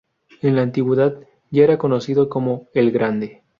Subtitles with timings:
[0.41, 1.19] En la Antigüedad
[1.51, 3.43] ya era conocido como "el Grande".